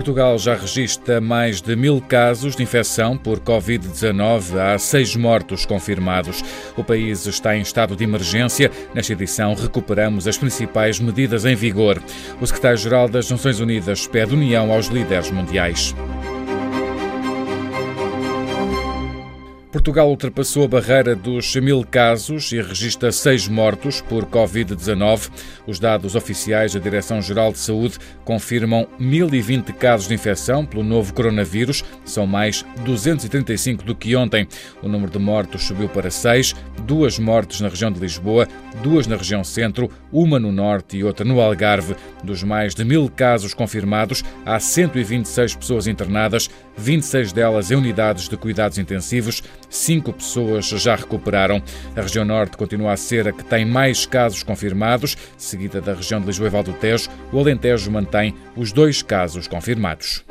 Portugal 0.00 0.38
já 0.38 0.54
registra 0.54 1.20
mais 1.20 1.60
de 1.60 1.76
mil 1.76 2.00
casos 2.00 2.56
de 2.56 2.62
infecção 2.62 3.18
por 3.18 3.38
Covid-19. 3.38 4.56
Há 4.58 4.78
seis 4.78 5.14
mortos 5.14 5.66
confirmados. 5.66 6.42
O 6.74 6.82
país 6.82 7.26
está 7.26 7.54
em 7.54 7.60
estado 7.60 7.94
de 7.94 8.02
emergência. 8.02 8.70
Nesta 8.94 9.12
edição, 9.12 9.52
recuperamos 9.52 10.26
as 10.26 10.38
principais 10.38 10.98
medidas 10.98 11.44
em 11.44 11.54
vigor. 11.54 12.02
O 12.40 12.46
secretário-geral 12.46 13.10
das 13.10 13.30
Nações 13.30 13.60
Unidas 13.60 14.06
pede 14.06 14.32
união 14.32 14.72
aos 14.72 14.86
líderes 14.86 15.30
mundiais. 15.30 15.94
Portugal 19.70 20.10
ultrapassou 20.10 20.64
a 20.64 20.68
barreira 20.68 21.14
dos 21.14 21.54
mil 21.54 21.84
casos 21.88 22.50
e 22.50 22.60
registra 22.60 23.12
seis 23.12 23.46
mortos 23.46 24.00
por 24.00 24.26
Covid-19. 24.26 25.30
Os 25.64 25.78
dados 25.78 26.16
oficiais 26.16 26.74
da 26.74 26.80
Direção-Geral 26.80 27.52
de 27.52 27.58
Saúde 27.58 27.96
confirmam 28.24 28.88
1.020 29.00 29.72
casos 29.74 30.08
de 30.08 30.14
infecção 30.14 30.66
pelo 30.66 30.82
novo 30.82 31.14
coronavírus. 31.14 31.84
São 32.04 32.26
mais 32.26 32.64
235 32.84 33.84
do 33.84 33.94
que 33.94 34.16
ontem. 34.16 34.48
O 34.82 34.88
número 34.88 35.12
de 35.12 35.20
mortos 35.20 35.62
subiu 35.62 35.88
para 35.88 36.10
seis, 36.10 36.52
duas 36.82 37.20
mortes 37.20 37.60
na 37.60 37.68
região 37.68 37.92
de 37.92 38.00
Lisboa, 38.00 38.48
duas 38.82 39.06
na 39.06 39.16
região 39.16 39.44
centro, 39.44 39.88
uma 40.12 40.40
no 40.40 40.50
norte 40.50 40.96
e 40.96 41.04
outra 41.04 41.24
no 41.24 41.40
Algarve. 41.40 41.94
Dos 42.24 42.42
mais 42.42 42.74
de 42.74 42.84
mil 42.84 43.08
casos 43.08 43.54
confirmados, 43.54 44.24
há 44.44 44.58
126 44.58 45.54
pessoas 45.54 45.86
internadas, 45.86 46.50
26 46.76 47.32
delas 47.32 47.70
em 47.70 47.76
unidades 47.76 48.28
de 48.28 48.36
cuidados 48.36 48.76
intensivos. 48.76 49.42
Cinco 49.70 50.12
pessoas 50.12 50.66
já 50.66 50.96
recuperaram. 50.96 51.62
A 51.96 52.02
região 52.02 52.24
norte 52.24 52.56
continua 52.56 52.92
a 52.92 52.96
ser 52.96 53.28
a 53.28 53.32
que 53.32 53.44
tem 53.44 53.64
mais 53.64 54.04
casos 54.04 54.42
confirmados, 54.42 55.16
seguida 55.38 55.80
da 55.80 55.94
região 55.94 56.20
de 56.20 56.26
Lisboa 56.26 56.48
e 56.48 56.50
Val 56.50 56.62
do 56.62 56.72
Tejo. 56.72 57.08
O 57.32 57.38
Alentejo 57.38 57.90
mantém 57.90 58.34
os 58.56 58.72
dois 58.72 59.00
casos 59.00 59.46
confirmados. 59.46 60.24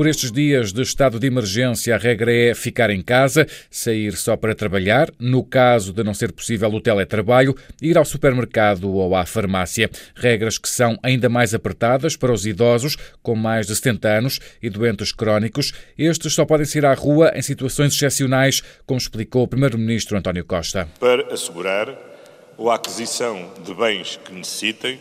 Por 0.00 0.06
estes 0.06 0.32
dias 0.32 0.72
de 0.72 0.80
estado 0.80 1.20
de 1.20 1.26
emergência, 1.26 1.94
a 1.94 1.98
regra 1.98 2.32
é 2.32 2.54
ficar 2.54 2.88
em 2.88 3.02
casa, 3.02 3.46
sair 3.70 4.16
só 4.16 4.34
para 4.34 4.54
trabalhar, 4.54 5.10
no 5.18 5.44
caso 5.44 5.92
de 5.92 6.02
não 6.02 6.14
ser 6.14 6.32
possível 6.32 6.70
o 6.70 6.80
teletrabalho, 6.80 7.54
ir 7.82 7.98
ao 7.98 8.04
supermercado 8.06 8.90
ou 8.90 9.14
à 9.14 9.26
farmácia. 9.26 9.90
Regras 10.14 10.56
que 10.56 10.70
são 10.70 10.98
ainda 11.02 11.28
mais 11.28 11.52
apertadas 11.52 12.16
para 12.16 12.32
os 12.32 12.46
idosos 12.46 12.96
com 13.22 13.36
mais 13.36 13.66
de 13.66 13.76
70 13.76 14.08
anos 14.08 14.40
e 14.62 14.70
doentes 14.70 15.12
crónicos. 15.12 15.74
Estes 15.98 16.32
só 16.32 16.46
podem 16.46 16.64
sair 16.64 16.86
à 16.86 16.94
rua 16.94 17.32
em 17.34 17.42
situações 17.42 17.94
excepcionais, 17.94 18.62
como 18.86 18.96
explicou 18.96 19.42
o 19.42 19.48
Primeiro-Ministro 19.48 20.16
António 20.16 20.46
Costa. 20.46 20.88
Para 20.98 21.30
assegurar 21.30 21.90
a 22.58 22.74
aquisição 22.74 23.52
de 23.62 23.74
bens 23.74 24.18
que 24.24 24.32
necessitem 24.32 24.98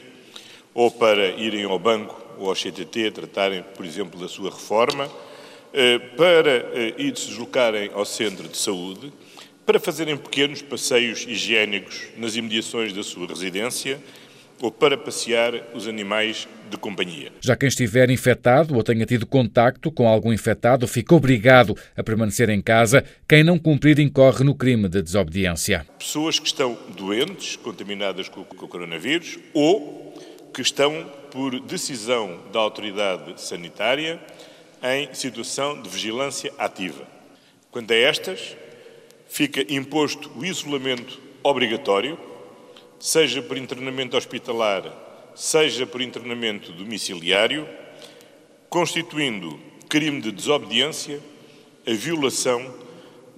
ou 0.74 0.92
para 0.92 1.30
irem 1.38 1.64
ao 1.64 1.80
banco 1.80 2.19
ou 2.40 2.50
ao 2.50 2.56
CTT 2.56 3.12
tratarem, 3.12 3.64
por 3.76 3.86
exemplo, 3.86 4.20
da 4.20 4.28
sua 4.28 4.50
reforma, 4.50 5.10
eh, 5.74 6.00
para 6.00 6.52
eh, 6.74 6.96
ir 6.98 7.16
se 7.16 7.28
deslocarem 7.28 7.92
ao 7.94 8.06
centro 8.06 8.48
de 8.48 8.58
saúde, 8.58 9.12
para 9.66 9.80
fazerem 9.80 10.18
pequenos 10.18 10.64
passeios 10.64 11.26
higiênicos 11.28 12.08
nas 12.18 12.36
imediações 12.36 12.92
da 12.92 13.04
sua 13.04 13.28
residência 13.28 14.00
ou 14.62 14.72
para 14.72 14.98
passear 14.98 15.54
os 15.74 15.88
animais 15.88 16.48
de 16.70 16.78
companhia. 16.78 17.32
Já 17.42 17.56
quem 17.56 17.68
estiver 17.68 18.10
infectado 18.10 18.76
ou 18.76 18.84
tenha 18.84 19.06
tido 19.06 19.26
contacto 19.26 19.92
com 19.92 20.08
algum 20.08 20.34
infectado 20.34 20.88
fica 20.88 21.16
obrigado 21.16 21.76
a 21.96 22.04
permanecer 22.04 22.50
em 22.50 22.62
casa. 22.62 23.04
Quem 23.28 23.44
não 23.44 23.58
cumprir 23.58 24.00
incorre 24.00 24.44
no 24.44 24.56
crime 24.56 24.90
de 24.90 25.02
desobediência. 25.02 25.86
Pessoas 25.98 26.40
que 26.40 26.48
estão 26.48 26.78
doentes, 26.98 27.56
contaminadas 27.56 28.28
com 28.28 28.42
o 28.42 28.46
coronavírus 28.46 29.40
ou 29.54 30.14
que 30.60 30.64
estão 30.64 31.10
por 31.32 31.58
decisão 31.62 32.38
da 32.52 32.60
autoridade 32.60 33.42
sanitária 33.42 34.20
em 34.84 35.14
situação 35.14 35.82
de 35.82 35.88
vigilância 35.88 36.52
ativa. 36.58 37.08
Quando 37.72 37.92
a 37.92 37.96
estas, 37.96 38.58
fica 39.30 39.66
imposto 39.74 40.30
o 40.36 40.44
isolamento 40.44 41.18
obrigatório, 41.42 42.20
seja 43.00 43.42
por 43.42 43.58
internamento 43.58 44.18
hospitalar, 44.18 44.84
seja 45.34 45.88
por 45.88 46.02
internamento 46.02 46.74
domiciliário, 46.74 47.66
constituindo 48.68 49.58
crime 49.88 50.20
de 50.20 50.30
desobediência 50.30 51.22
a 51.88 51.94
violação 51.94 52.70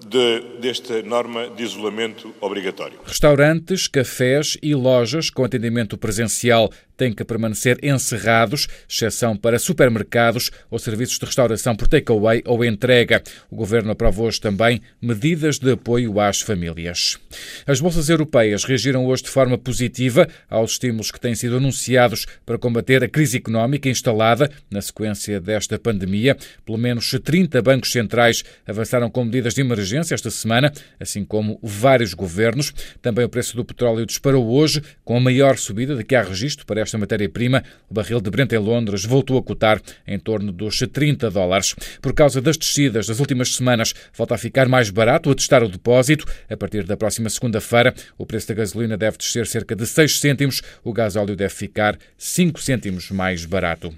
de, 0.06 0.40
desta 0.60 1.02
norma 1.04 1.50
de 1.50 1.64
isolamento 1.64 2.34
obrigatório. 2.42 3.00
Restaurantes, 3.06 3.88
cafés 3.88 4.58
e 4.62 4.74
lojas 4.74 5.30
com 5.30 5.44
atendimento 5.44 5.98
presencial 5.98 6.72
têm 7.02 7.12
que 7.12 7.24
permanecer 7.24 7.80
encerrados, 7.82 8.68
exceção 8.88 9.36
para 9.36 9.58
supermercados 9.58 10.52
ou 10.70 10.78
serviços 10.78 11.18
de 11.18 11.26
restauração 11.26 11.76
por 11.76 11.88
takeaway 11.88 12.44
ou 12.46 12.64
entrega. 12.64 13.24
O 13.50 13.56
governo 13.56 13.90
aprovou 13.90 14.28
hoje 14.28 14.40
também 14.40 14.80
medidas 15.02 15.58
de 15.58 15.72
apoio 15.72 16.20
às 16.20 16.42
famílias. 16.42 17.18
As 17.66 17.82
bolsas 17.82 18.08
europeias 18.08 18.66
reagiram 18.66 19.04
hoje 19.08 19.24
de 19.24 19.30
forma 19.30 19.58
positiva 19.58 20.28
aos 20.48 20.74
estímulos 20.74 21.10
que 21.10 21.20
têm 21.20 21.34
sido 21.34 21.58
anunciados 21.58 22.28
para 22.46 22.60
combater 22.60 23.04
a 23.04 23.10
crise 23.10 23.38
económica 23.38 23.90
instalada 23.90 24.52
na 24.70 24.80
sequência 24.80 25.42
desta 25.42 25.80
pandemia. 25.80 26.38
Pelo 26.64 26.78
menos 26.78 27.10
30 27.24 27.64
bancos 27.64 27.92
centrais 27.92 28.44
avançaram 28.68 29.10
com 29.10 29.26
medidas 29.26 29.56
de 29.56 29.62
emergência 29.62 30.14
esta 30.14 30.30
semana, 30.30 30.72
assim 31.00 31.26
como 31.26 31.60
vários 31.64 32.14
governos. 32.14 32.72
Também 33.02 33.26
o 33.26 33.30
preço 33.30 33.56
do 33.56 33.66
petróleo 33.66 34.06
disparou 34.06 34.48
hoje, 34.52 34.84
com 35.04 35.18
a 35.18 35.20
maior 35.20 35.58
subida 35.58 35.96
de 35.96 36.04
que 36.04 36.14
há 36.14 36.22
registro 36.22 36.64
para 36.64 36.80
esta 36.82 36.91
esta 36.92 36.98
matéria-prima, 36.98 37.64
o 37.90 37.94
barril 37.94 38.20
de 38.20 38.30
Brent 38.30 38.52
em 38.52 38.58
Londres 38.58 39.06
voltou 39.06 39.38
a 39.38 39.44
cotar 39.44 39.82
em 40.06 40.20
torno 40.20 40.52
dos 40.52 40.80
30 40.80 41.32
dólares. 41.32 41.74
Por 42.02 42.14
causa 42.14 42.42
das 42.42 42.58
descidas 42.58 43.08
das 43.08 43.20
últimas 43.20 43.56
semanas, 43.56 43.94
volta 44.14 44.36
a 44.36 44.38
ficar 44.38 44.68
mais 44.68 44.90
barato 44.90 45.32
a 45.32 45.36
testar 45.36 45.64
o 45.64 45.70
depósito. 45.70 46.26
A 46.50 46.58
partir 46.58 46.84
da 46.84 46.98
próxima 46.98 47.30
segunda-feira, 47.30 47.94
o 48.18 48.26
preço 48.26 48.50
da 48.50 48.56
gasolina 48.56 48.98
deve 48.98 49.18
descer 49.18 49.48
cerca 49.48 49.76
de 49.76 49.88
6 49.88 50.20
cêntimos, 50.20 50.62
o 50.84 50.92
gasóleo 50.92 51.36
deve 51.36 51.54
ficar 51.54 51.98
5 52.18 52.60
cêntimos 52.60 53.10
mais 53.10 53.46
barato. 53.46 53.94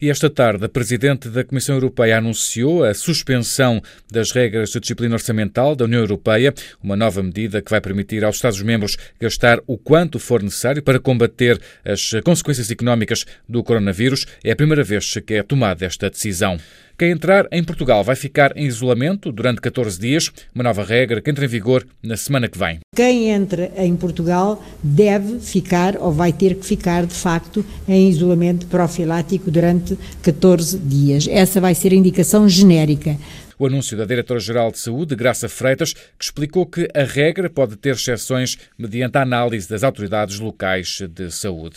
E 0.00 0.10
esta 0.10 0.28
tarde, 0.28 0.64
a 0.64 0.68
Presidente 0.68 1.28
da 1.28 1.42
Comissão 1.42 1.74
Europeia 1.74 2.18
anunciou 2.18 2.84
a 2.84 2.92
suspensão 2.92 3.82
das 4.10 4.30
regras 4.30 4.70
de 4.70 4.80
disciplina 4.80 5.14
orçamental 5.14 5.74
da 5.74 5.86
União 5.86 6.00
Europeia, 6.00 6.52
uma 6.82 6.96
nova 6.96 7.22
medida 7.22 7.62
que 7.62 7.70
vai 7.70 7.80
permitir 7.80 8.22
aos 8.22 8.36
Estados-membros 8.36 8.96
gastar 9.18 9.58
o 9.66 9.78
quanto 9.78 10.18
for 10.18 10.42
necessário 10.42 10.82
para 10.82 11.00
combater 11.00 11.58
as 11.84 12.10
consequências 12.24 12.70
económicas 12.70 13.24
do 13.48 13.64
coronavírus. 13.64 14.26
É 14.44 14.52
a 14.52 14.56
primeira 14.56 14.84
vez 14.84 15.14
que 15.26 15.34
é 15.34 15.42
tomada 15.42 15.86
esta 15.86 16.10
decisão. 16.10 16.58
Quem 16.98 17.10
entrar 17.10 17.46
em 17.52 17.62
Portugal 17.62 18.02
vai 18.02 18.16
ficar 18.16 18.56
em 18.56 18.64
isolamento 18.64 19.30
durante 19.30 19.60
14 19.60 20.00
dias, 20.00 20.32
uma 20.54 20.64
nova 20.64 20.82
regra 20.82 21.20
que 21.20 21.30
entra 21.30 21.44
em 21.44 21.48
vigor 21.48 21.86
na 22.02 22.16
semana 22.16 22.48
que 22.48 22.56
vem. 22.58 22.78
Quem 22.94 23.28
entra 23.28 23.70
em 23.76 23.94
Portugal 23.94 24.64
deve 24.82 25.38
ficar 25.40 25.98
ou 25.98 26.10
vai 26.10 26.32
ter 26.32 26.54
que 26.54 26.64
ficar, 26.64 27.04
de 27.04 27.12
facto, 27.12 27.62
em 27.86 28.08
isolamento 28.08 28.66
profilático 28.68 29.50
durante 29.50 29.94
14 30.22 30.78
dias. 30.78 31.28
Essa 31.28 31.60
vai 31.60 31.74
ser 31.74 31.92
a 31.92 31.96
indicação 31.96 32.48
genérica. 32.48 33.18
O 33.58 33.66
anúncio 33.66 33.94
da 33.94 34.06
Diretora-Geral 34.06 34.72
de 34.72 34.78
Saúde, 34.78 35.14
Graça 35.14 35.50
Freitas, 35.50 35.92
que 35.92 36.24
explicou 36.24 36.64
que 36.64 36.88
a 36.94 37.04
regra 37.04 37.50
pode 37.50 37.76
ter 37.76 37.94
exceções 37.94 38.56
mediante 38.78 39.18
a 39.18 39.22
análise 39.22 39.68
das 39.68 39.84
autoridades 39.84 40.38
locais 40.38 41.02
de 41.10 41.30
saúde. 41.30 41.76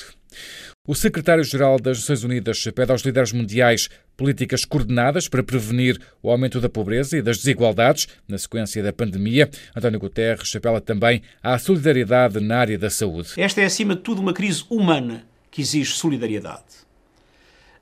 O 0.89 0.95
secretário-geral 0.95 1.79
das 1.79 1.99
Nações 1.99 2.23
Unidas 2.23 2.63
pede 2.73 2.91
aos 2.91 3.03
líderes 3.03 3.31
mundiais 3.31 3.91
políticas 4.17 4.65
coordenadas 4.65 5.27
para 5.27 5.43
prevenir 5.43 6.01
o 6.19 6.31
aumento 6.31 6.59
da 6.59 6.67
pobreza 6.67 7.15
e 7.15 7.21
das 7.21 7.37
desigualdades 7.37 8.07
na 8.27 8.39
sequência 8.39 8.81
da 8.81 8.91
pandemia. 8.91 9.47
António 9.77 9.99
Guterres 9.99 10.55
apela 10.55 10.81
também 10.81 11.21
à 11.43 11.59
solidariedade 11.59 12.39
na 12.39 12.57
área 12.57 12.75
da 12.75 12.89
saúde. 12.89 13.33
Esta 13.37 13.61
é, 13.61 13.65
acima 13.65 13.95
de 13.95 14.01
tudo, 14.01 14.19
uma 14.19 14.33
crise 14.33 14.65
humana 14.67 15.27
que 15.51 15.61
exige 15.61 15.93
solidariedade. 15.93 16.79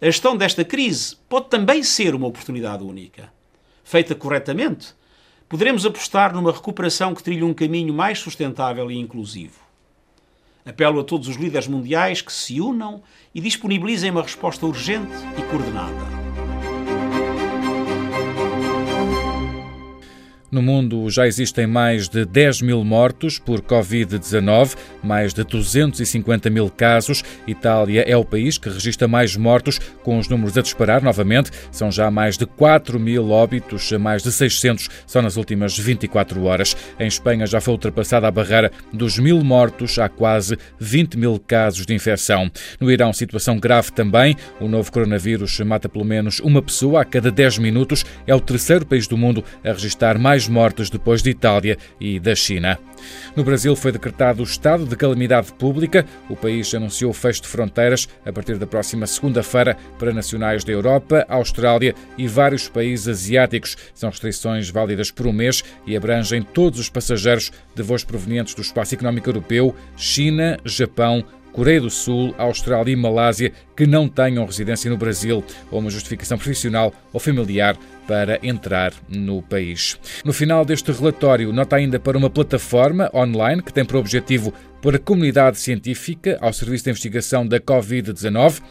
A 0.01 0.05
gestão 0.07 0.35
desta 0.35 0.65
crise 0.65 1.15
pode 1.29 1.47
também 1.47 1.83
ser 1.83 2.13
uma 2.13 2.27
oportunidade 2.27 2.83
única. 2.83 3.31
Feita 3.85 4.15
corretamente, 4.15 4.87
poderemos 5.47 5.85
apostar 5.85 6.33
numa 6.33 6.51
recuperação 6.51 7.15
que 7.15 7.23
trilhe 7.23 7.43
um 7.43 7.53
caminho 7.53 7.93
mais 7.93 8.19
sustentável 8.19 8.91
e 8.91 8.97
inclusivo. 8.97 9.65
Apelo 10.67 10.99
a 10.99 11.03
todos 11.03 11.29
os 11.29 11.37
líderes 11.37 11.65
mundiais 11.65 12.21
que 12.21 12.31
se 12.31 12.59
unam 12.59 13.01
e 13.33 13.39
disponibilizem 13.39 14.11
uma 14.11 14.21
resposta 14.21 14.65
urgente 14.65 15.15
e 15.37 15.41
coordenada. 15.43 16.26
No 20.49 20.61
mundo 20.61 21.09
já 21.09 21.27
existem 21.27 21.67
mais 21.67 22.07
de 22.07 22.23
10 22.23 22.61
mil 22.61 22.81
mortos 22.81 23.37
por 23.37 23.59
Covid-19, 23.61 24.77
mais 25.03 25.33
de 25.33 25.43
250 25.43 26.49
mil 26.49 26.69
casos. 26.69 27.21
Itália 27.45 28.03
é 28.07 28.15
o 28.15 28.23
país 28.23 28.57
que 28.57 28.69
registra 28.69 29.09
mais 29.09 29.35
mortos, 29.35 29.77
com 30.03 30.17
os 30.17 30.29
números 30.29 30.57
a 30.57 30.61
disparar 30.61 31.03
novamente. 31.03 31.51
São 31.69 31.91
já 31.91 32.09
mais 32.09 32.37
de 32.37 32.45
4 32.45 32.97
mil 32.97 33.29
óbitos, 33.29 33.91
mais 33.91 34.23
de 34.23 34.31
600 34.31 34.89
só 35.05 35.21
nas 35.21 35.35
últimas 35.35 35.77
24 35.77 36.41
horas. 36.45 36.77
Em 36.97 37.07
Espanha 37.07 37.45
já 37.45 37.59
foi 37.59 37.73
ultrapassada 37.73 38.25
a 38.25 38.31
barreira 38.31 38.71
dos 38.93 39.19
mil 39.19 39.43
mortos, 39.43 39.99
há 39.99 40.07
quase 40.07 40.57
20 40.79 41.17
mil 41.17 41.37
casos 41.45 41.85
de 41.85 41.93
infecção. 41.93 42.49
No 42.79 42.89
Irão, 42.89 43.11
situação 43.11 43.59
grave 43.59 43.91
também. 43.91 44.33
O 44.61 44.69
novo 44.69 44.93
coronavírus 44.93 45.59
mata 45.59 45.89
pelo 45.89 46.05
menos 46.05 46.39
uma 46.39 46.61
pessoa 46.61 47.01
a 47.01 47.05
cada 47.05 47.29
10 47.29 47.57
minutos. 47.57 48.05
É 48.25 48.33
o 48.33 48.39
terceiro 48.39 48.85
país 48.85 49.07
do 49.07 49.17
mundo 49.17 49.43
a 49.61 49.73
registrar 49.73 50.17
mais 50.17 50.36
mais 50.37 50.47
mortes 50.47 50.91
depois 50.91 51.23
de 51.23 51.31
Itália 51.31 51.77
e 51.99 52.19
da 52.19 52.35
China. 52.35 52.77
No 53.35 53.43
Brasil 53.43 53.75
foi 53.75 53.91
decretado 53.91 54.41
o 54.41 54.45
estado 54.45 54.85
de 54.85 54.95
calamidade 54.95 55.51
pública. 55.53 56.05
O 56.29 56.35
país 56.35 56.73
anunciou 56.73 57.11
fecho 57.13 57.41
de 57.41 57.47
fronteiras 57.47 58.07
a 58.25 58.31
partir 58.31 58.57
da 58.57 58.67
próxima 58.67 59.07
segunda-feira 59.07 59.77
para 59.97 60.13
nacionais 60.13 60.63
da 60.63 60.71
Europa, 60.71 61.25
Austrália 61.27 61.95
e 62.17 62.27
vários 62.27 62.67
países 62.67 63.07
asiáticos. 63.07 63.75
São 63.93 64.09
restrições 64.09 64.69
válidas 64.69 65.09
por 65.09 65.25
um 65.25 65.33
mês 65.33 65.63
e 65.85 65.95
abrangem 65.95 66.41
todos 66.41 66.79
os 66.79 66.89
passageiros 66.89 67.51
de 67.75 67.81
voos 67.81 68.03
provenientes 68.03 68.53
do 68.53 68.61
espaço 68.61 68.93
económico 68.93 69.29
europeu, 69.29 69.75
China, 69.95 70.57
Japão, 70.65 71.23
Coreia 71.57 71.81
do 71.81 71.89
Sul, 71.89 72.35
Austrália 72.37 72.93
e 72.93 72.95
Malásia 72.95 73.51
que 73.75 73.87
não 73.87 74.07
tenham 74.07 74.45
residência 74.45 74.91
no 74.91 74.95
Brasil 74.95 75.43
ou 75.71 75.79
uma 75.79 75.89
justificação 75.89 76.37
profissional 76.37 76.93
ou 77.11 77.19
familiar 77.19 77.75
para 78.07 78.37
entrar 78.43 78.93
no 79.09 79.41
país. 79.41 79.99
No 80.23 80.31
final 80.31 80.63
deste 80.63 80.91
relatório, 80.91 81.51
nota 81.51 81.75
ainda 81.75 81.99
para 81.99 82.15
uma 82.15 82.29
plataforma 82.29 83.09
online 83.11 83.63
que 83.63 83.73
tem 83.73 83.83
por 83.83 83.95
objetivo 83.95 84.53
pôr 84.83 84.97
a 84.97 84.99
comunidade 84.99 85.57
científica 85.57 86.37
ao 86.41 86.53
serviço 86.53 86.83
de 86.83 86.91
investigação 86.91 87.43
da 87.43 87.59
Covid-19. 87.59 88.61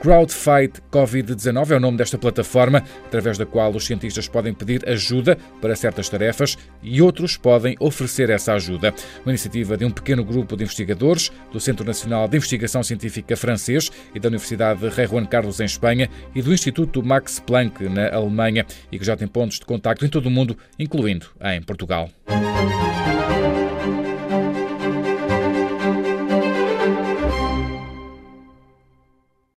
Crowdfight 0.00 0.80
Covid-19 0.90 1.72
é 1.72 1.76
o 1.76 1.80
nome 1.80 1.98
desta 1.98 2.16
plataforma, 2.16 2.82
através 3.04 3.36
da 3.36 3.44
qual 3.44 3.70
os 3.74 3.84
cientistas 3.84 4.26
podem 4.26 4.54
pedir 4.54 4.88
ajuda 4.88 5.36
para 5.60 5.76
certas 5.76 6.08
tarefas 6.08 6.56
e 6.82 7.02
outros 7.02 7.36
podem 7.36 7.76
oferecer 7.78 8.30
essa 8.30 8.54
ajuda. 8.54 8.94
Uma 9.26 9.32
iniciativa 9.32 9.76
de 9.76 9.84
um 9.84 9.90
pequeno 9.90 10.24
grupo 10.24 10.56
de 10.56 10.64
investigadores 10.64 11.30
do 11.52 11.60
Centro 11.60 11.84
Nacional 11.84 12.26
de 12.26 12.38
Investigação 12.38 12.82
Científica 12.82 13.36
francês 13.36 13.92
e 14.14 14.18
da 14.18 14.28
Universidade 14.28 14.88
Rei 14.88 15.06
Juan 15.06 15.26
Carlos 15.26 15.60
em 15.60 15.64
Espanha 15.64 16.08
e 16.34 16.40
do 16.40 16.54
Instituto 16.54 17.02
Max 17.02 17.38
Planck 17.38 17.86
na 17.86 18.08
Alemanha 18.08 18.64
e 18.90 18.98
que 18.98 19.04
já 19.04 19.18
tem 19.18 19.28
pontos 19.28 19.58
de 19.58 19.66
contacto 19.66 20.06
em 20.06 20.08
todo 20.08 20.26
o 20.26 20.30
mundo, 20.30 20.56
incluindo 20.78 21.26
em 21.42 21.60
Portugal. 21.60 22.08